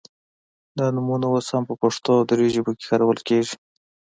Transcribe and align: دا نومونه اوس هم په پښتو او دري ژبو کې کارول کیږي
دا 0.77 0.85
نومونه 0.95 1.25
اوس 1.29 1.47
هم 1.53 1.63
په 1.69 1.75
پښتو 1.81 2.09
او 2.17 2.21
دري 2.31 2.47
ژبو 2.55 2.71
کې 2.77 2.85
کارول 2.89 3.19
کیږي 3.27 3.55